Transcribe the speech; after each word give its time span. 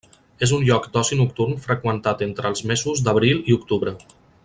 És 0.45 0.53
un 0.55 0.63
lloc 0.69 0.87
d'oci 0.95 1.17
nocturn 1.19 1.53
freqüentat 1.67 2.25
entre 2.29 2.51
els 2.53 2.65
mesos 2.73 3.05
d'abril 3.09 3.45
i 3.53 3.59
octubre. 3.59 3.95